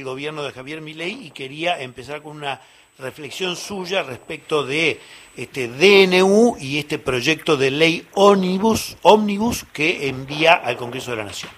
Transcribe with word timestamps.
el 0.00 0.06
gobierno 0.06 0.42
de 0.42 0.52
Javier 0.52 0.80
Milei 0.80 1.26
y 1.26 1.30
quería 1.30 1.78
empezar 1.80 2.22
con 2.22 2.36
una 2.36 2.60
reflexión 2.98 3.54
suya 3.54 4.02
respecto 4.02 4.64
de 4.64 4.98
este 5.36 5.68
DNU 5.68 6.56
y 6.58 6.78
este 6.78 6.98
proyecto 6.98 7.56
de 7.56 7.70
ley 7.70 8.06
ómnibus, 8.14 8.96
ómnibus 9.02 9.64
que 9.72 10.08
envía 10.08 10.54
al 10.54 10.76
Congreso 10.76 11.10
de 11.10 11.16
la 11.18 11.24
Nación. 11.24 11.52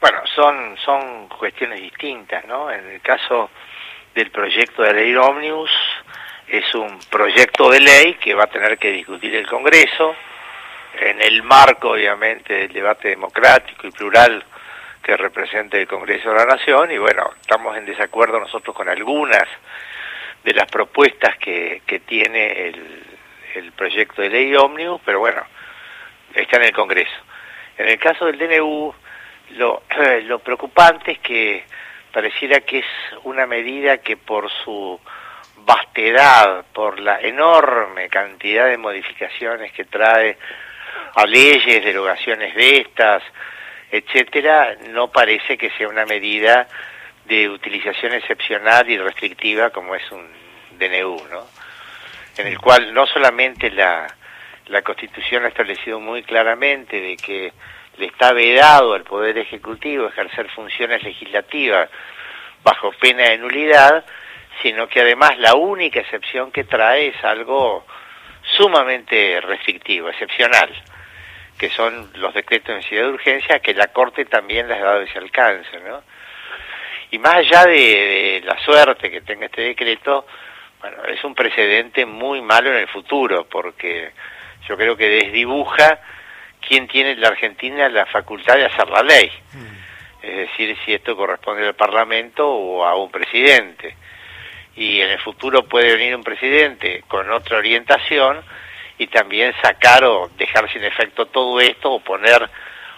Bueno, 0.00 0.18
son, 0.34 0.76
son 0.84 1.28
cuestiones 1.28 1.80
distintas, 1.80 2.44
¿no? 2.46 2.70
En 2.70 2.86
el 2.88 3.00
caso 3.00 3.50
del 4.14 4.30
proyecto 4.30 4.82
de 4.82 4.94
ley 4.94 5.14
ómnibus, 5.14 5.70
es 6.48 6.74
un 6.74 6.98
proyecto 7.10 7.70
de 7.70 7.80
ley 7.80 8.14
que 8.14 8.34
va 8.34 8.44
a 8.44 8.48
tener 8.48 8.78
que 8.78 8.92
discutir 8.92 9.34
el 9.34 9.46
Congreso 9.46 10.14
en 11.00 11.20
el 11.20 11.42
marco, 11.42 11.90
obviamente, 11.90 12.54
del 12.54 12.72
debate 12.72 13.08
democrático 13.08 13.86
y 13.86 13.90
plural 13.90 14.44
que 15.02 15.16
representa 15.16 15.76
el 15.76 15.86
Congreso 15.86 16.30
de 16.30 16.36
la 16.36 16.46
Nación 16.46 16.90
y 16.90 16.98
bueno, 16.98 17.30
estamos 17.40 17.76
en 17.76 17.84
desacuerdo 17.86 18.38
nosotros 18.38 18.74
con 18.74 18.88
algunas 18.88 19.44
de 20.44 20.54
las 20.54 20.70
propuestas 20.70 21.36
que, 21.38 21.82
que 21.86 22.00
tiene 22.00 22.68
el, 22.68 23.04
el 23.54 23.72
proyecto 23.72 24.22
de 24.22 24.30
ley 24.30 24.54
ómnibus, 24.54 25.00
pero 25.04 25.20
bueno, 25.20 25.42
está 26.34 26.56
en 26.56 26.64
el 26.64 26.72
Congreso. 26.72 27.16
En 27.76 27.88
el 27.88 27.98
caso 27.98 28.26
del 28.26 28.38
DNU, 28.38 28.94
lo, 29.56 29.82
lo 30.24 30.38
preocupante 30.38 31.12
es 31.12 31.18
que 31.18 31.64
pareciera 32.12 32.60
que 32.60 32.80
es 32.80 32.86
una 33.24 33.46
medida 33.46 33.98
que 33.98 34.16
por 34.16 34.50
su 34.50 35.00
vastedad, 35.56 36.64
por 36.72 36.98
la 36.98 37.20
enorme 37.20 38.08
cantidad 38.08 38.66
de 38.66 38.76
modificaciones 38.76 39.72
que 39.72 39.84
trae 39.84 40.36
a 41.14 41.26
leyes, 41.26 41.84
derogaciones 41.84 42.54
de 42.54 42.78
estas, 42.78 43.22
etcétera, 43.92 44.74
no 44.88 45.12
parece 45.12 45.58
que 45.58 45.70
sea 45.72 45.86
una 45.86 46.06
medida 46.06 46.66
de 47.26 47.50
utilización 47.50 48.14
excepcional 48.14 48.88
y 48.88 48.96
restrictiva 48.96 49.68
como 49.68 49.94
es 49.94 50.10
un 50.10 50.26
DNU, 50.78 51.28
¿no? 51.30 51.46
En 52.38 52.46
el 52.46 52.58
cual 52.58 52.94
no 52.94 53.06
solamente 53.06 53.70
la, 53.70 54.06
la 54.68 54.80
Constitución 54.80 55.44
ha 55.44 55.48
establecido 55.48 56.00
muy 56.00 56.22
claramente 56.22 56.98
de 56.98 57.16
que 57.18 57.52
le 57.98 58.06
está 58.06 58.32
vedado 58.32 58.94
al 58.94 59.04
Poder 59.04 59.36
Ejecutivo 59.36 60.08
ejercer 60.08 60.48
funciones 60.48 61.02
legislativas 61.02 61.90
bajo 62.64 62.92
pena 62.92 63.24
de 63.24 63.36
nulidad, 63.36 64.06
sino 64.62 64.88
que 64.88 65.02
además 65.02 65.38
la 65.38 65.54
única 65.54 66.00
excepción 66.00 66.50
que 66.50 66.64
trae 66.64 67.08
es 67.08 67.24
algo 67.24 67.84
sumamente 68.56 69.38
restrictivo, 69.42 70.08
excepcional 70.08 70.72
que 71.62 71.70
son 71.70 72.10
los 72.14 72.34
decretos 72.34 72.70
de 72.70 72.74
necesidad 72.74 73.02
de 73.02 73.10
urgencia, 73.10 73.60
que 73.60 73.72
la 73.72 73.86
Corte 73.92 74.24
también 74.24 74.66
les 74.66 74.78
ha 74.78 74.84
dado 74.84 75.02
ese 75.02 75.16
alcance, 75.16 75.78
¿no? 75.86 76.02
Y 77.12 77.20
más 77.20 77.36
allá 77.36 77.66
de, 77.66 78.42
la 78.44 78.58
suerte 78.58 79.08
que 79.08 79.20
tenga 79.20 79.46
este 79.46 79.62
decreto, 79.62 80.26
bueno, 80.80 81.04
es 81.04 81.22
un 81.22 81.36
precedente 81.36 82.04
muy 82.04 82.42
malo 82.42 82.70
en 82.70 82.78
el 82.78 82.88
futuro, 82.88 83.46
porque 83.48 84.10
yo 84.68 84.76
creo 84.76 84.96
que 84.96 85.08
desdibuja 85.08 86.00
quién 86.66 86.88
tiene 86.88 87.12
en 87.12 87.20
la 87.20 87.28
Argentina 87.28 87.88
la 87.88 88.06
facultad 88.06 88.56
de 88.56 88.64
hacer 88.64 88.88
la 88.88 89.04
ley. 89.04 89.30
Mm. 89.52 90.26
Es 90.26 90.36
decir, 90.48 90.76
si 90.84 90.94
esto 90.94 91.14
corresponde 91.16 91.64
al 91.64 91.76
Parlamento 91.76 92.44
o 92.44 92.84
a 92.84 92.96
un 92.96 93.12
presidente. 93.12 93.94
Y 94.74 95.00
en 95.00 95.10
el 95.10 95.20
futuro 95.20 95.62
puede 95.62 95.96
venir 95.96 96.16
un 96.16 96.24
presidente 96.24 97.04
con 97.06 97.30
otra 97.30 97.58
orientación 97.58 98.42
y 99.02 99.06
también 99.08 99.52
sacar 99.62 100.04
o 100.04 100.30
dejar 100.38 100.70
sin 100.72 100.84
efecto 100.84 101.26
todo 101.26 101.60
esto 101.60 101.92
o 101.92 102.00
poner 102.00 102.48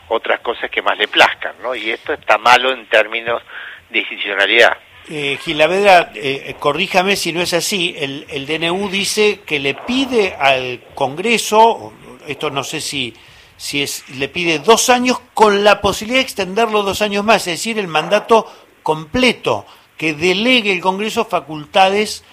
otras 0.09 0.41
cosas 0.41 0.71
que 0.71 0.83
más 0.83 0.99
le 0.99 1.09
plazcan, 1.09 1.55
¿no? 1.63 1.75
Y 1.75 1.91
esto 1.91 2.13
está 2.13 2.39
malo 2.39 2.73
en 2.73 2.87
términos 2.87 3.43
de 3.91 4.01
institucionalidad. 4.01 4.77
Eh, 5.09 5.39
Gilavedra, 5.43 6.13
eh, 6.15 6.55
corríjame 6.59 7.17
si 7.17 7.33
no 7.33 7.43
es 7.43 7.53
así, 7.53 7.95
el, 7.99 8.27
el 8.29 8.47
DNU 8.47 8.89
dice 8.89 9.41
que 9.47 9.59
le 9.59 9.75
pide 9.75 10.35
al 10.35 10.83
Congreso, 10.95 11.93
esto 12.27 12.51
no 12.51 12.65
sé 12.65 12.81
si, 12.81 13.15
si 13.57 13.83
es, 13.83 14.09
le 14.11 14.29
pide 14.29 14.61
dos 14.61 14.89
años 14.89 15.21
con 15.35 15.63
la 15.63 15.81
posibilidad 15.81 16.21
de 16.21 16.25
extenderlo 16.25 16.83
dos 16.83 17.03
años 17.03 17.23
más, 17.23 17.47
es 17.47 17.59
decir, 17.59 17.79
el 17.79 17.89
mandato 17.89 18.51
completo, 18.83 19.67
que 19.99 20.15
delegue 20.15 20.73
el 20.73 20.81
Congreso 20.81 21.25
facultades 21.25 22.25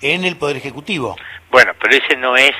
en 0.00 0.24
el 0.24 0.36
Poder 0.36 0.56
Ejecutivo. 0.56 1.16
Bueno, 1.50 1.72
pero 1.80 1.96
ese 1.96 2.16
no 2.16 2.36
es 2.36 2.54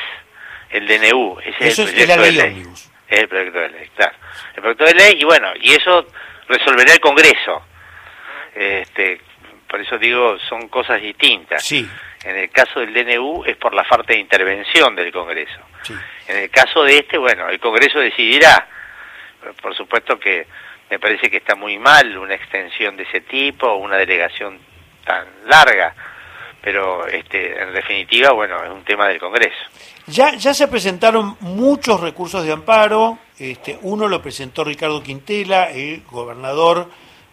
el 0.70 0.86
DNU, 0.86 1.38
ese 1.40 1.68
es 1.68 1.78
el 1.78 1.86
proyecto 1.86 2.22
de 2.22 2.32
ley. 2.32 2.62
Es 3.08 3.20
el 3.20 3.28
proyecto 3.28 3.58
de 3.58 3.68
ley, 3.70 3.90
claro. 3.94 4.16
El 4.54 4.62
proyecto 4.62 4.84
de 4.84 4.94
ley, 4.94 5.16
y 5.18 5.24
bueno, 5.24 5.48
y 5.60 5.72
eso 5.72 6.06
resolverá 6.48 6.92
el 6.92 7.00
Congreso. 7.00 7.64
Este, 8.54 9.20
por 9.68 9.80
eso 9.80 9.98
digo, 9.98 10.38
son 10.48 10.68
cosas 10.68 11.00
distintas. 11.00 11.64
Sí. 11.64 11.88
En 12.24 12.36
el 12.36 12.50
caso 12.50 12.80
del 12.80 12.92
DNU 12.92 13.44
es 13.46 13.56
por 13.56 13.72
la 13.74 13.84
falta 13.84 14.12
de 14.12 14.18
intervención 14.18 14.94
del 14.94 15.10
Congreso. 15.12 15.60
En 16.28 16.36
el 16.36 16.50
caso 16.50 16.82
de 16.84 16.98
este, 16.98 17.16
bueno, 17.16 17.48
el 17.48 17.58
Congreso 17.58 17.98
decidirá. 17.98 18.68
Por 19.62 19.74
supuesto 19.74 20.18
que 20.18 20.46
me 20.90 20.98
parece 20.98 21.30
que 21.30 21.38
está 21.38 21.54
muy 21.54 21.78
mal 21.78 22.18
una 22.18 22.34
extensión 22.34 22.96
de 22.96 23.04
ese 23.04 23.22
tipo, 23.22 23.72
una 23.74 23.96
delegación 23.96 24.58
tan 25.04 25.26
larga, 25.46 25.94
pero 26.62 27.06
este, 27.06 27.62
en 27.62 27.72
definitiva, 27.72 28.32
bueno, 28.32 28.62
es 28.62 28.70
un 28.70 28.84
tema 28.84 29.08
del 29.08 29.18
Congreso. 29.18 29.58
Ya, 30.06 30.34
ya 30.34 30.54
se 30.54 30.68
presentaron 30.68 31.36
muchos 31.40 32.00
recursos 32.00 32.44
de 32.44 32.52
amparo, 32.52 33.18
este, 33.38 33.78
uno 33.82 34.08
lo 34.08 34.20
presentó 34.20 34.64
Ricardo 34.64 35.02
Quintela, 35.02 35.70
el 35.70 36.02
gobernador 36.10 36.88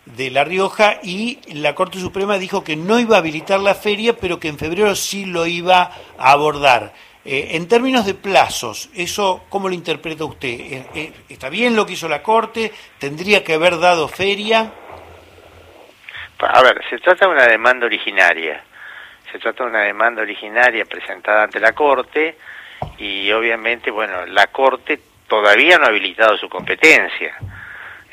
de 0.05 0.31
La 0.31 0.43
Rioja, 0.43 0.99
y 1.03 1.39
la 1.53 1.75
Corte 1.75 1.99
Suprema 1.99 2.37
dijo 2.37 2.63
que 2.63 2.75
no 2.75 2.99
iba 2.99 3.17
a 3.17 3.19
habilitar 3.19 3.59
la 3.59 3.75
feria, 3.75 4.15
pero 4.15 4.39
que 4.39 4.47
en 4.47 4.57
febrero 4.57 4.95
sí 4.95 5.25
lo 5.25 5.45
iba 5.45 5.91
a 6.17 6.31
abordar. 6.31 6.93
Eh, 7.25 7.57
en 7.57 7.67
términos 7.67 8.05
de 8.05 8.13
plazos, 8.13 8.89
¿eso 8.95 9.43
cómo 9.49 9.67
lo 9.67 9.75
interpreta 9.75 10.23
usted? 10.23 10.47
Eh, 10.47 10.85
eh, 10.95 11.13
¿Está 11.27 11.49
bien 11.49 11.75
lo 11.75 11.85
que 11.85 11.93
hizo 11.93 12.07
la 12.07 12.23
Corte? 12.23 12.71
¿Tendría 12.99 13.43
que 13.43 13.55
haber 13.55 13.79
dado 13.79 14.07
feria? 14.07 14.71
A 16.39 16.61
ver, 16.61 16.81
se 16.89 16.97
trata 16.99 17.25
de 17.25 17.33
una 17.33 17.47
demanda 17.47 17.85
originaria. 17.85 18.63
Se 19.31 19.39
trata 19.39 19.63
de 19.63 19.69
una 19.69 19.81
demanda 19.81 20.21
originaria 20.21 20.85
presentada 20.85 21.43
ante 21.43 21.59
la 21.59 21.73
Corte 21.73 22.37
y 22.97 23.31
obviamente, 23.31 23.91
bueno, 23.91 24.25
la 24.25 24.47
Corte 24.47 24.99
todavía 25.27 25.77
no 25.77 25.85
ha 25.85 25.89
habilitado 25.89 26.37
su 26.37 26.47
competencia, 26.47 27.35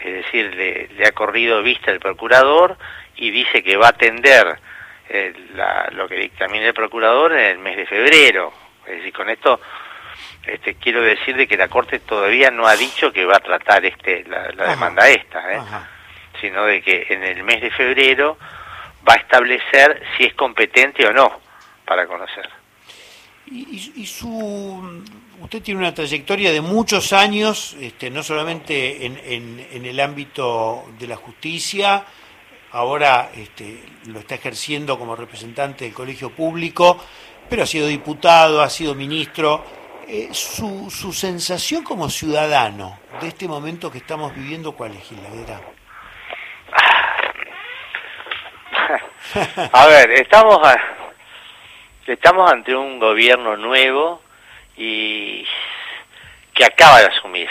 es 0.02 0.12
decir, 0.24 0.54
le, 0.54 1.06
ha 1.06 1.12
corrido 1.12 1.62
vista 1.62 1.90
el 1.90 2.00
procurador 2.00 2.76
y 3.16 3.30
dice 3.30 3.62
que 3.62 3.76
va 3.76 3.86
a 3.86 3.90
atender 3.90 4.58
eh, 5.08 5.32
lo 5.92 6.08
que 6.08 6.16
dictamina 6.16 6.66
el 6.66 6.74
procurador 6.74 7.32
en 7.32 7.44
el 7.44 7.58
mes 7.58 7.76
de 7.76 7.86
febrero. 7.86 8.52
Es 8.86 8.96
decir, 8.96 9.12
con 9.12 9.30
esto 9.30 9.60
este, 10.46 10.74
quiero 10.74 11.02
decir 11.02 11.36
de 11.36 11.46
que 11.46 11.56
la 11.56 11.68
Corte 11.68 12.00
todavía 12.00 12.50
no 12.50 12.66
ha 12.66 12.76
dicho 12.76 13.12
que 13.12 13.24
va 13.24 13.36
a 13.36 13.40
tratar 13.40 13.84
este 13.84 14.24
la, 14.24 14.68
demanda 14.68 15.08
esta, 15.08 15.54
¿eh? 15.54 15.60
sino 16.40 16.64
de 16.66 16.82
que 16.82 17.06
en 17.08 17.24
el 17.24 17.42
mes 17.42 17.62
de 17.62 17.70
febrero 17.70 18.36
va 19.06 19.14
a 19.14 19.16
establecer 19.16 20.02
si 20.16 20.24
es 20.24 20.34
competente 20.34 21.06
o 21.06 21.12
no 21.12 21.40
para 21.84 22.06
conocer. 22.06 22.48
Y, 23.46 24.06
su, 24.06 25.02
usted 25.40 25.62
tiene 25.62 25.80
una 25.80 25.92
trayectoria 25.92 26.50
de 26.50 26.62
muchos 26.62 27.12
años, 27.12 27.76
este, 27.78 28.10
no 28.10 28.22
solamente 28.22 29.04
en, 29.04 29.84
el 29.84 30.00
ámbito 30.00 30.84
de 30.98 31.06
la 31.06 31.16
justicia, 31.16 32.04
ahora 32.72 33.30
este, 33.36 33.84
lo 34.06 34.20
está 34.20 34.36
ejerciendo 34.36 34.98
como 34.98 35.14
representante 35.14 35.84
del 35.84 35.92
colegio 35.92 36.30
público, 36.30 36.98
pero 37.48 37.64
ha 37.64 37.66
sido 37.66 37.86
diputado, 37.86 38.62
ha 38.62 38.70
sido 38.70 38.94
ministro. 38.94 39.62
Eh, 40.08 40.28
su, 40.32 41.12
sensación 41.12 41.82
como 41.82 42.10
ciudadano 42.10 42.98
de 43.20 43.28
este 43.28 43.46
momento 43.46 43.90
que 43.90 43.98
estamos 43.98 44.34
viviendo, 44.34 44.72
¿cuál 44.72 44.94
es, 44.96 45.04
Giladera? 45.04 45.60
A 49.72 49.86
ver, 49.86 50.10
estamos... 50.12 50.58
A 50.62 50.94
estamos 52.12 52.50
ante 52.50 52.74
un 52.74 52.98
gobierno 52.98 53.56
nuevo 53.56 54.20
y 54.76 55.46
que 56.52 56.64
acaba 56.64 57.00
de 57.00 57.06
asumir, 57.06 57.48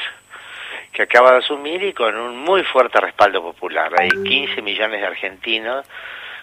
que 0.91 1.03
acaba 1.03 1.31
de 1.31 1.37
asumir 1.39 1.83
y 1.83 1.93
con 1.93 2.15
un 2.15 2.37
muy 2.37 2.63
fuerte 2.63 2.99
respaldo 2.99 3.41
popular. 3.41 3.91
Hay 3.97 4.09
15 4.09 4.61
millones 4.61 5.01
de 5.01 5.07
argentinos 5.07 5.85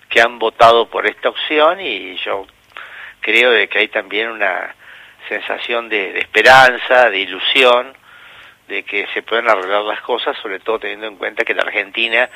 que 0.08 0.20
han 0.20 0.38
votado 0.38 0.88
por 0.88 1.06
esta 1.06 1.28
opción 1.28 1.80
y 1.80 2.16
yo 2.16 2.46
creo 3.20 3.50
de 3.52 3.68
que 3.68 3.78
hay 3.78 3.88
también 3.88 4.28
una 4.30 4.74
sensación 5.28 5.88
de, 5.88 6.18
esperanza, 6.18 7.10
de 7.10 7.20
ilusión, 7.20 7.96
de 8.66 8.82
que 8.82 9.06
se 9.14 9.22
pueden 9.22 9.48
arreglar 9.48 9.82
las 9.82 10.00
cosas, 10.00 10.36
sobre 10.38 10.58
todo 10.58 10.80
teniendo 10.80 11.06
en 11.06 11.16
cuenta 11.16 11.44
que 11.44 11.54
la 11.54 11.62
Argentina 11.62 12.28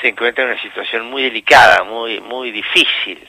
se 0.00 0.08
encuentra 0.08 0.44
en 0.44 0.50
una 0.50 0.62
situación 0.62 1.10
muy 1.10 1.22
delicada, 1.22 1.84
muy 1.84 2.20
muy 2.20 2.50
difícil 2.50 3.26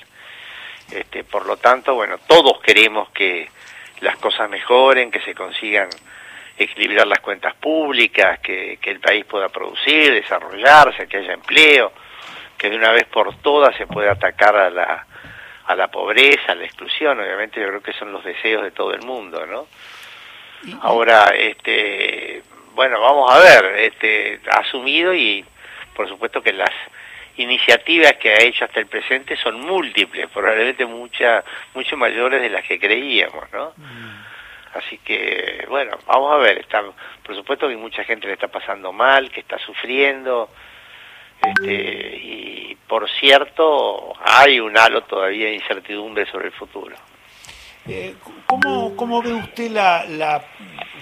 este, 0.92 1.24
por 1.24 1.45
lo 1.45 1.57
tanto, 1.57 1.94
bueno, 1.94 2.18
todos 2.25 2.60
queremos 2.62 3.10
que 3.10 3.50
las 4.01 4.18
cosas 4.18 4.50
mejoren, 4.50 5.12
que 5.12 5.21
se 5.21 5.36
consigan 5.36 5.89
equilibrar 6.57 7.07
las 7.07 7.19
cuentas 7.19 7.54
públicas, 7.56 8.39
que, 8.39 8.80
el 8.81 9.00
país 9.00 9.25
pueda 9.25 9.50
producir, 9.50 10.13
desarrollarse, 10.13 11.07
que 11.07 11.18
haya 11.18 11.33
empleo. 11.33 11.92
que 12.57 12.69
de 12.69 12.75
una 12.75 12.92
vez 12.92 13.06
por 13.06 13.38
todas 13.38 13.75
se 13.77 13.88
pueda 13.88 14.12
atacar 14.12 14.56
a 14.57 14.69
la, 14.69 15.06
a 15.66 15.75
la 15.75 15.88
pobreza, 15.88 16.51
a 16.51 16.56
la 16.56 16.66
exclusión, 16.66 17.18
obviamente 17.19 17.62
yo 17.62 17.68
creo 17.68 17.81
que 17.81 17.94
son 17.94 18.12
los 18.12 18.24
deseos 18.24 18.63
de 18.63 18.71
todo 18.71 18.94
el 18.94 19.01
mundo, 19.04 19.45
¿no? 19.45 19.68
Ahora, 20.81 21.30
este, 21.33 22.44
bueno, 22.74 23.00
vamos 23.00 23.31
a 23.31 23.39
ver, 23.39 23.80
este, 23.80 24.42
ha 24.51 24.57
asumido 24.57 25.13
y 25.13 25.45
por 25.95 26.07
supuesto 26.07 26.41
que 26.41 26.53
las 26.53 26.71
iniciativas 27.38 28.13
que 28.13 28.31
ha 28.31 28.41
hecho 28.41 28.65
hasta 28.65 28.80
el 28.80 28.88
presente 28.88 29.36
son 29.38 29.62
múltiples, 29.62 30.30
probablemente 30.30 30.86
muchas, 30.86 31.44
mucho 31.74 31.95
mayores 31.95 32.41
de 32.41 32.50
las 32.50 32.65
que 32.65 32.80
creíamos, 32.80 33.51
¿no? 33.51 33.74
Mm. 33.77 34.30
Así 34.75 35.00
que, 35.00 35.65
bueno, 35.68 35.97
vamos 36.06 36.33
a 36.33 36.38
ver, 36.38 36.59
está, 36.59 36.83
por 37.24 37.36
supuesto 37.36 37.68
que 37.68 37.75
mucha 37.75 38.03
gente 38.03 38.27
le 38.27 38.33
está 38.33 38.47
pasando 38.47 38.91
mal, 38.91 39.31
que 39.31 39.39
está 39.39 39.57
sufriendo, 39.57 40.50
este, 41.41 42.18
y 42.18 42.77
por 42.88 43.09
cierto, 43.09 44.13
hay 44.24 44.59
un 44.59 44.77
halo 44.77 45.01
todavía 45.01 45.47
de 45.47 45.56
incertidumbre 45.56 46.25
sobre 46.25 46.47
el 46.47 46.53
futuro. 46.53 46.95
Eh, 47.88 48.15
¿cómo, 48.45 48.95
¿Cómo 48.95 49.21
ve 49.21 49.33
usted 49.33 49.71
la, 49.71 50.06
la 50.06 50.44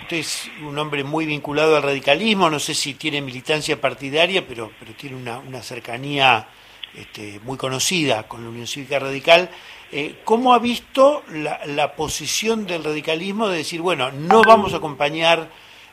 usted 0.07 0.17
es 0.19 0.49
un 0.65 0.79
hombre 0.79 1.03
muy 1.03 1.25
vinculado 1.25 1.75
al 1.75 1.83
radicalismo, 1.83 2.49
no 2.49 2.59
sé 2.59 2.73
si 2.73 2.93
tiene 2.93 3.19
militancia 3.19 3.81
partidaria, 3.81 4.47
pero, 4.47 4.71
pero 4.79 4.93
tiene 4.93 5.17
una, 5.17 5.39
una 5.39 5.61
cercanía 5.61 6.47
este, 6.95 7.41
muy 7.43 7.57
conocida 7.57 8.25
con 8.25 8.41
la 8.41 8.49
Unión 8.49 8.67
Cívica 8.67 8.99
Radical. 8.99 9.49
Eh, 9.91 10.21
¿Cómo 10.23 10.53
ha 10.53 10.59
visto 10.59 11.23
la, 11.33 11.59
la, 11.65 11.93
posición 11.93 12.65
del 12.65 12.85
radicalismo 12.85 13.49
de 13.49 13.57
decir, 13.57 13.81
bueno, 13.81 14.09
no 14.13 14.43
vamos 14.43 14.73
a 14.73 14.77
acompañar 14.77 15.49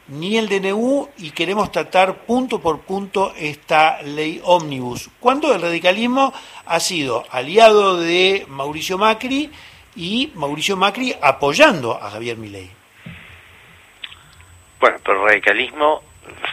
ni 0.07 0.37
el 0.37 0.49
DNU 0.49 1.09
y 1.19 1.33
queremos 1.33 1.73
tratar 1.73 2.25
punto 2.25 2.61
por 2.61 2.83
punto 2.83 3.35
esta 3.37 4.01
ley 4.03 4.41
ómnibus? 4.45 5.11
Cuando 5.19 5.53
el 5.53 5.61
radicalismo 5.61 6.33
ha 6.67 6.79
sido 6.79 7.25
aliado 7.33 7.99
de 7.99 8.47
Mauricio 8.49 8.97
Macri 8.97 9.51
y 9.97 10.31
Mauricio 10.37 10.77
Macri 10.77 11.17
apoyando 11.21 12.01
a 12.01 12.11
Javier 12.11 12.37
Milei. 12.37 12.84
Bueno, 14.85 14.99
pero 15.03 15.23
el 15.23 15.29
radicalismo 15.31 16.03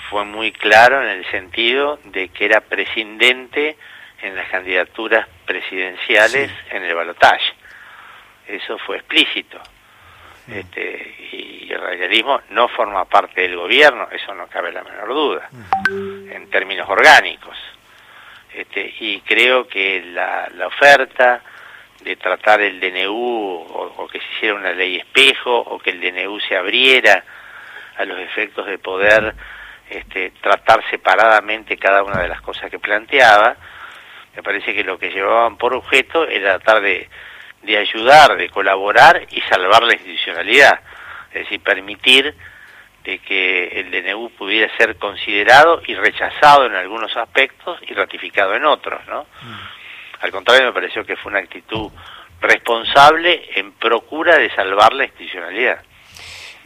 fue 0.09 0.23
muy 0.23 0.53
claro 0.53 1.03
en 1.03 1.09
el 1.09 1.29
sentido 1.31 1.99
de 2.05 2.29
que 2.29 2.45
era 2.45 2.61
prescindente 2.61 3.75
en 4.21 4.37
las 4.37 4.47
candidaturas 4.47 5.27
presidenciales 5.45 6.49
en 6.69 6.81
el 6.81 6.95
balotaje. 6.95 7.53
Eso 8.47 8.77
fue 8.77 8.99
explícito. 8.99 9.59
Este, 10.49 11.13
y 11.33 11.73
el 11.73 11.81
radicalismo 11.81 12.39
no 12.51 12.69
forma 12.69 13.03
parte 13.03 13.41
del 13.41 13.57
gobierno, 13.57 14.07
eso 14.09 14.33
no 14.33 14.47
cabe 14.47 14.71
la 14.71 14.85
menor 14.85 15.09
duda, 15.09 15.49
en 15.89 16.49
términos 16.49 16.87
orgánicos. 16.87 17.57
Este, 18.53 18.95
y 19.01 19.19
creo 19.19 19.67
que 19.67 20.03
la, 20.05 20.49
la 20.55 20.67
oferta 20.67 21.41
de 22.01 22.15
tratar 22.15 22.61
el 22.61 22.79
DNU 22.79 23.13
o, 23.13 23.93
o, 23.97 24.07
que 24.07 24.19
se 24.19 24.25
hiciera 24.37 24.55
una 24.55 24.71
ley 24.71 24.95
espejo 24.95 25.53
o 25.53 25.79
que 25.79 25.89
el 25.89 25.99
DNU 25.99 26.39
se 26.39 26.55
abriera 26.55 27.25
a 28.01 28.05
los 28.05 28.19
efectos 28.19 28.65
de 28.65 28.77
poder 28.77 29.35
este, 29.89 30.31
tratar 30.41 30.83
separadamente 30.89 31.77
cada 31.77 32.03
una 32.03 32.21
de 32.21 32.29
las 32.29 32.41
cosas 32.41 32.69
que 32.69 32.79
planteaba. 32.79 33.55
Me 34.35 34.43
parece 34.43 34.73
que 34.73 34.83
lo 34.83 34.97
que 34.97 35.11
llevaban 35.11 35.57
por 35.57 35.73
objeto 35.73 36.27
era 36.27 36.59
tratar 36.59 36.81
de, 36.81 37.09
de 37.63 37.77
ayudar, 37.77 38.35
de 38.37 38.49
colaborar 38.49 39.25
y 39.29 39.41
salvar 39.41 39.83
la 39.83 39.93
institucionalidad, 39.93 40.79
es 41.33 41.43
decir, 41.43 41.61
permitir 41.61 42.35
de 43.03 43.19
que 43.19 43.67
el 43.79 43.91
DNU 43.91 44.29
pudiera 44.37 44.75
ser 44.77 44.95
considerado 44.97 45.81
y 45.87 45.95
rechazado 45.95 46.65
en 46.65 46.75
algunos 46.75 47.15
aspectos 47.17 47.79
y 47.87 47.93
ratificado 47.93 48.55
en 48.55 48.65
otros, 48.65 49.01
¿no? 49.07 49.23
Mm. 49.23 49.81
Al 50.21 50.31
contrario, 50.31 50.67
me 50.67 50.73
pareció 50.73 51.03
que 51.03 51.15
fue 51.15 51.31
una 51.31 51.39
actitud 51.39 51.91
responsable 52.41 53.49
en 53.55 53.71
procura 53.73 54.37
de 54.37 54.49
salvar 54.51 54.93
la 54.93 55.05
institucionalidad. 55.05 55.83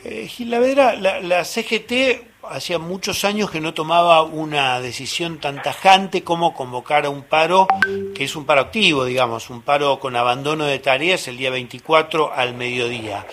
Eh, 0.08 0.28
Gil 0.28 0.52
Lavedra, 0.52 0.94
la, 0.94 1.44
CGT 1.44 2.44
hacía 2.52 2.78
muchos 2.78 3.26
años 3.26 3.50
que 3.50 3.60
no 3.60 3.74
tomaba 3.74 4.22
una 4.22 4.80
decisión 4.80 5.40
tan 5.40 5.64
tajante 5.64 6.24
como 6.24 6.54
convocar 6.54 7.08
a 7.08 7.10
un 7.10 7.24
paro, 7.24 7.68
que 8.14 8.24
es 8.24 8.36
un 8.36 8.46
paro 8.46 8.62
activo, 8.62 9.04
digamos, 9.04 9.50
un 9.50 9.64
paro 9.64 10.00
con 10.00 10.16
abandono 10.16 10.66
de 10.66 10.78
tareas 10.78 11.28
el 11.28 11.38
día 11.38 11.50
24 11.50 12.32
al 12.32 12.54
mediodía. 12.54 13.26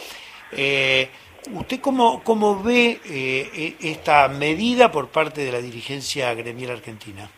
Eh, 0.51 1.11
¿Usted 1.51 1.79
cómo, 1.79 2.25
cómo 2.25 2.63
ve 2.63 3.03
eh, 3.05 3.77
e, 3.83 3.91
esta 3.91 4.29
medida 4.29 4.91
por 4.91 5.09
parte 5.09 5.45
de 5.45 5.53
la 5.53 5.59
dirigencia 5.59 6.33
gremial 6.33 6.71
argentina? 6.71 7.29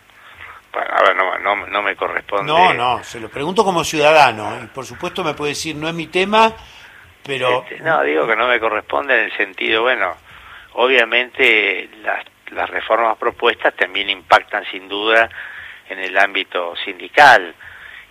Bueno, 0.73 0.91
a 0.93 1.03
ver, 1.03 1.17
no, 1.17 1.39
no, 1.41 1.67
no 1.67 1.83
me 1.83 1.97
corresponde. 1.97 2.53
No, 2.53 2.73
no, 2.73 3.03
se 3.03 3.19
lo 3.19 3.29
pregunto 3.29 3.65
como 3.65 3.83
ciudadano. 3.83 4.61
Y 4.63 4.67
por 4.69 4.87
supuesto 4.87 5.25
me 5.25 5.35
puede 5.35 5.51
decir, 5.51 5.75
no 5.75 5.89
es 5.89 5.95
mi 5.95 6.07
tema, 6.07 6.55
pero... 7.25 7.63
Este, 7.63 7.81
no, 7.81 8.03
digo 8.03 8.27
que 8.27 8.37
no 8.37 8.49
me 8.49 8.61
corresponde 8.61 9.15
en 9.15 9.25
el 9.25 9.37
sentido, 9.37 9.83
bueno, 9.83 10.15
obviamente 10.75 11.89
las, 12.03 12.25
las 12.51 12.71
reformas 12.71 13.17
propuestas 13.19 13.75
también 13.75 14.11
impactan 14.11 14.65
sin 14.71 14.89
duda 14.89 15.29
en 15.89 15.99
el 15.99 16.17
ámbito 16.17 16.75
sindical 16.85 17.55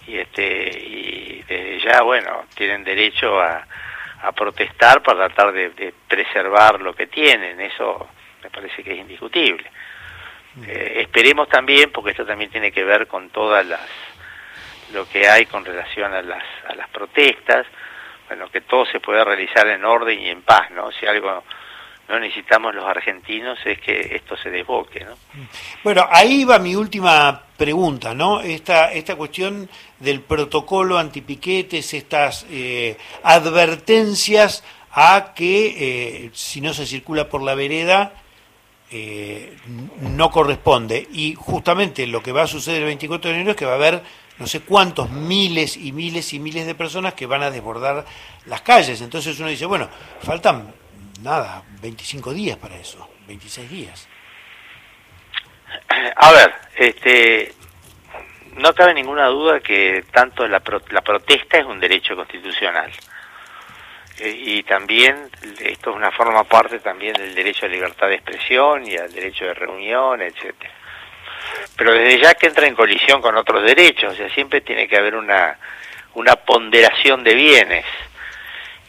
y 0.06 0.18
este 0.18 0.80
y 0.80 1.44
desde 1.48 1.80
ya 1.80 2.02
bueno 2.02 2.46
tienen 2.56 2.84
derecho 2.84 3.40
a, 3.42 3.66
a 4.22 4.32
protestar 4.32 5.02
para 5.02 5.28
tratar 5.28 5.54
de, 5.54 5.70
de, 5.70 5.94
preservar 6.08 6.82
lo 6.82 6.94
que 6.94 7.08
tienen 7.08 7.60
eso 7.62 8.10
me 8.44 8.50
parece 8.50 8.84
que 8.84 8.94
es 8.94 9.00
indiscutible 9.00 9.70
mm. 10.56 10.64
eh, 10.68 10.94
esperemos 11.02 11.48
también 11.48 11.92
porque 11.92 12.12
esto 12.12 12.26
también 12.26 12.52
tiene 12.52 12.72
que 12.72 12.84
ver 12.84 13.08
con 13.08 13.30
todas 13.30 13.66
las 13.66 13.90
lo 14.94 15.08
que 15.08 15.28
hay 15.28 15.46
con 15.46 15.66
relación 15.66 16.14
a 16.14 16.22
las 16.22 16.44
a 16.68 16.76
las 16.76 16.90
protestas 16.90 17.66
bueno, 18.28 18.50
que 18.50 18.62
todo 18.62 18.86
se 18.86 19.00
pueda 19.00 19.24
realizar 19.24 19.68
en 19.68 19.84
orden 19.86 20.20
y 20.20 20.30
en 20.30 20.42
paz, 20.42 20.72
¿no? 20.72 20.92
Si 20.92 21.06
algo 21.06 21.44
no 22.10 22.20
necesitamos 22.20 22.76
los 22.76 22.86
argentinos 22.86 23.58
es 23.66 23.80
que 23.80 24.16
esto 24.16 24.36
se 24.36 24.50
desboque, 24.50 25.06
¿no? 25.06 25.16
Bueno, 25.84 26.06
ahí 26.10 26.44
va 26.44 26.60
mi 26.60 26.76
última 26.76 27.44
pregunta, 27.56 28.14
¿no? 28.14 28.42
Esta, 28.42 28.92
esta 28.92 29.16
cuestión 29.16 29.70
del 30.00 30.22
protocolo 30.22 30.98
antipiquetes, 30.98 31.94
estas 31.94 32.46
eh, 32.50 32.98
advertencias 33.24 34.64
a 34.92 35.34
que 35.34 36.26
eh, 36.26 36.30
si 36.34 36.62
no 36.62 36.74
se 36.74 36.86
circula 36.86 37.30
por 37.30 37.42
la 37.42 37.56
vereda 37.56 38.14
eh, 38.92 39.58
no 40.02 40.30
corresponde. 40.30 41.08
Y 41.12 41.34
justamente 41.34 42.06
lo 42.06 42.22
que 42.22 42.32
va 42.32 42.44
a 42.44 42.48
suceder 42.48 42.82
el 42.82 42.88
24 42.88 43.30
de 43.30 43.36
enero 43.36 43.52
es 43.52 43.58
que 43.58 43.66
va 43.66 43.72
a 43.72 43.76
haber 43.76 44.04
no 44.40 44.48
sé 44.48 44.62
cuántos 44.62 45.10
miles 45.10 45.78
y 45.78 45.92
miles 45.92 46.34
y 46.34 46.40
miles 46.40 46.66
de 46.66 46.76
personas 46.76 47.14
que 47.14 47.26
van 47.26 47.44
a 47.44 47.52
desbordar 47.52 48.06
las 48.46 48.62
calles. 48.62 49.02
Entonces 49.02 49.40
uno 49.40 49.50
dice, 49.50 49.66
bueno, 49.66 49.90
faltan 50.22 50.74
nada, 51.22 51.64
25 51.82 52.34
días 52.34 52.58
para 52.58 52.76
eso, 52.76 53.10
26 53.28 53.70
días. 53.70 54.08
A 56.16 56.32
ver, 56.32 56.54
este, 56.76 57.54
no 58.58 58.74
cabe 58.74 58.94
ninguna 58.94 59.28
duda 59.28 59.60
que 59.60 60.06
tanto 60.12 60.48
la, 60.48 60.62
la 60.90 61.02
protesta 61.02 61.58
es 61.58 61.66
un 61.66 61.80
derecho 61.80 62.16
constitucional 62.16 62.92
eh, 64.20 64.30
y 64.30 64.64
también 64.64 65.30
esto 65.60 65.92
es 65.92 65.96
una 65.96 66.12
forma 66.12 66.44
parte 66.44 66.80
también 66.80 67.14
del 67.14 67.36
derecho 67.36 67.66
a 67.66 67.70
libertad 67.70 68.08
de 68.08 68.16
expresión 68.16 68.88
y 68.88 68.96
al 68.96 69.12
derecho 69.12 69.46
de 69.46 69.54
reunión, 69.54 70.22
etcétera 70.22 70.83
pero 71.76 71.94
desde 71.94 72.20
ya 72.20 72.34
que 72.36 72.48
entra 72.48 72.68
en 72.68 72.76
colisión 72.76 73.22
con 73.22 73.36
otros 73.36 73.64
derechos, 73.64 74.14
o 74.14 74.16
sea, 74.16 74.30
siempre 74.30 74.62
tiene 74.62 74.88
que 74.88 74.98
haber 74.98 75.16
una, 75.16 75.58
una 76.14 76.36
ponderación 76.36 77.24
de 77.24 77.34
bienes. 77.34 77.86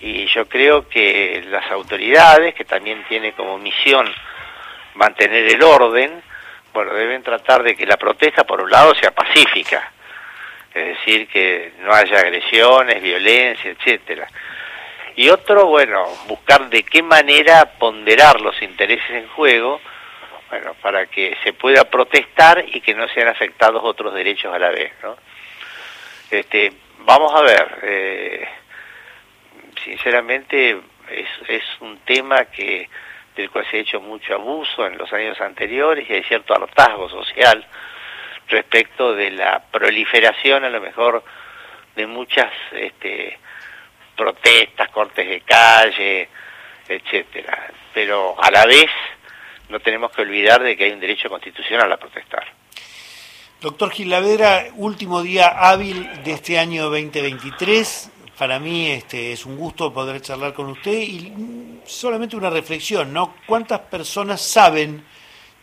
Y 0.00 0.26
yo 0.26 0.46
creo 0.46 0.88
que 0.88 1.44
las 1.48 1.70
autoridades, 1.70 2.54
que 2.54 2.64
también 2.64 3.04
tienen 3.08 3.32
como 3.32 3.58
misión 3.58 4.12
mantener 4.94 5.46
el 5.46 5.62
orden, 5.62 6.22
bueno, 6.72 6.92
deben 6.92 7.22
tratar 7.22 7.62
de 7.62 7.74
que 7.74 7.86
la 7.86 7.96
protesta, 7.96 8.44
por 8.44 8.60
un 8.60 8.70
lado, 8.70 8.94
sea 8.96 9.12
pacífica, 9.12 9.92
es 10.74 10.98
decir, 10.98 11.28
que 11.28 11.72
no 11.80 11.92
haya 11.92 12.18
agresiones, 12.18 13.00
violencia, 13.00 13.70
etcétera. 13.70 14.28
Y 15.16 15.28
otro, 15.28 15.66
bueno, 15.66 16.04
buscar 16.26 16.68
de 16.68 16.82
qué 16.82 17.02
manera 17.02 17.64
ponderar 17.78 18.40
los 18.40 18.60
intereses 18.60 19.08
en 19.10 19.28
juego, 19.28 19.80
bueno, 20.54 20.74
para 20.80 21.06
que 21.06 21.36
se 21.42 21.52
pueda 21.52 21.82
protestar 21.90 22.64
y 22.68 22.80
que 22.80 22.94
no 22.94 23.08
sean 23.08 23.26
afectados 23.26 23.82
otros 23.84 24.14
derechos 24.14 24.54
a 24.54 24.58
la 24.60 24.70
vez, 24.70 24.92
¿no? 25.02 25.16
Este, 26.30 26.72
vamos 27.00 27.34
a 27.34 27.42
ver, 27.42 27.78
eh, 27.82 28.48
sinceramente 29.82 30.78
es, 31.10 31.28
es 31.48 31.64
un 31.80 31.98
tema 31.98 32.44
que 32.44 32.88
del 33.34 33.50
cual 33.50 33.66
se 33.68 33.78
ha 33.78 33.80
hecho 33.80 34.00
mucho 34.00 34.34
abuso 34.34 34.86
en 34.86 34.96
los 34.96 35.12
años 35.12 35.40
anteriores 35.40 36.08
y 36.08 36.12
hay 36.12 36.22
cierto 36.22 36.54
hartazgo 36.54 37.08
social 37.08 37.66
respecto 38.46 39.12
de 39.12 39.32
la 39.32 39.60
proliferación 39.72 40.64
a 40.64 40.70
lo 40.70 40.80
mejor 40.80 41.24
de 41.96 42.06
muchas 42.06 42.52
este, 42.70 43.40
protestas, 44.16 44.88
cortes 44.90 45.28
de 45.28 45.40
calle, 45.40 46.28
etcétera, 46.86 47.70
pero 47.92 48.36
a 48.40 48.52
la 48.52 48.66
vez 48.66 48.90
no 49.74 49.80
tenemos 49.80 50.12
que 50.12 50.22
olvidar 50.22 50.62
de 50.62 50.76
que 50.76 50.84
hay 50.84 50.92
un 50.92 51.00
derecho 51.00 51.28
constitucional 51.28 51.90
a 51.90 51.96
protestar. 51.96 52.44
Doctor 53.60 53.90
Gilavera, 53.90 54.68
último 54.76 55.20
día 55.20 55.48
hábil 55.48 56.08
de 56.22 56.30
este 56.30 56.60
año 56.60 56.84
2023. 56.84 58.10
Para 58.38 58.60
mí 58.60 58.86
este, 58.86 59.32
es 59.32 59.44
un 59.44 59.56
gusto 59.56 59.92
poder 59.92 60.20
charlar 60.20 60.54
con 60.54 60.66
usted 60.66 60.92
y 60.92 61.80
solamente 61.84 62.36
una 62.36 62.50
reflexión, 62.50 63.12
¿no? 63.12 63.34
¿Cuántas 63.46 63.80
personas 63.80 64.40
saben 64.42 65.02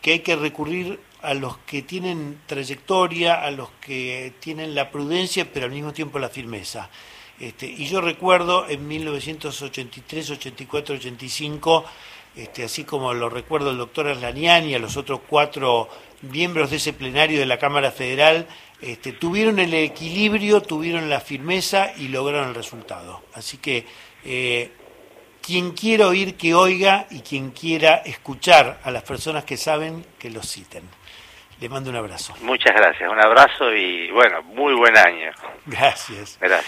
que 0.02 0.12
hay 0.12 0.20
que 0.20 0.36
recurrir 0.36 1.00
a 1.22 1.34
los 1.34 1.60
que 1.60 1.82
tienen 1.82 2.42
trayectoria, 2.46 3.36
a 3.36 3.50
los 3.50 3.70
que 3.80 4.34
tienen 4.42 4.76
la 4.76 4.92
prudencia, 4.92 5.48
pero 5.54 5.68
al 5.68 5.72
mismo 5.72 5.94
tiempo 5.94 6.20
la 6.20 6.28
firmeza? 6.28 6.90
Este, 7.40 7.66
y 7.66 7.86
yo 7.88 8.02
recuerdo 8.02 8.68
en 8.68 8.86
1983, 8.90 10.32
84, 10.32 10.96
85, 10.96 11.86
este, 12.36 12.64
así 12.64 12.84
como 12.84 13.14
lo 13.14 13.30
recuerdo 13.30 13.72
el 13.72 13.78
doctor 13.78 14.08
Arlanian 14.08 14.68
y 14.68 14.76
a 14.76 14.80
los 14.80 14.98
otros 14.98 15.22
cuatro 15.28 15.90
miembros 16.22 16.70
de 16.70 16.78
ese 16.78 16.94
plenario 16.94 17.40
de 17.40 17.46
la 17.46 17.58
Cámara 17.58 17.92
Federal 17.92 18.48
este, 18.82 19.12
tuvieron 19.12 19.60
el 19.60 19.74
equilibrio, 19.74 20.62
tuvieron 20.62 21.10
la 21.10 21.20
firmeza 21.20 21.92
y 21.98 22.08
lograron 22.08 22.50
el 22.50 22.56
resultado. 22.56 23.22
Así 23.34 23.58
que 23.58 23.86
eh, 24.26 24.72
quien 25.46 25.72
quiera 25.72 26.08
oír, 26.08 26.36
que 26.36 26.56
oiga 26.56 27.06
y 27.12 27.22
quien 27.22 27.52
quiera 27.52 27.98
escuchar 27.98 28.80
a 28.84 28.90
las 28.90 29.04
personas 29.04 29.44
que 29.44 29.58
saben, 29.58 30.06
que 30.18 30.32
los 30.32 30.50
citen. 30.50 30.84
Le 31.60 31.70
mando 31.70 31.92
un 31.92 31.96
abrazo. 31.96 32.34
Muchas 32.42 32.76
gracias, 32.76 33.08
un 33.08 33.20
abrazo 33.20 33.72
y 33.72 34.10
bueno, 34.10 34.42
muy 34.42 34.74
buen 34.74 34.98
año. 34.98 35.32
Gracias. 35.68 36.40
Gracias. 36.42 36.66